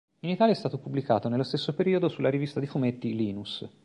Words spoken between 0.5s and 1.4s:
è stato pubblicato